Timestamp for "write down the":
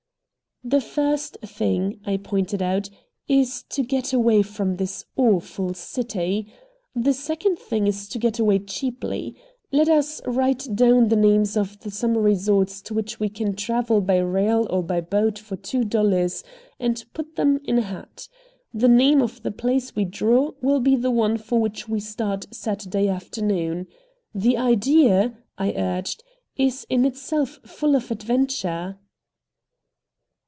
10.23-11.15